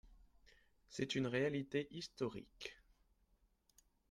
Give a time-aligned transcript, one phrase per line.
[0.89, 2.75] C’est une réalité historique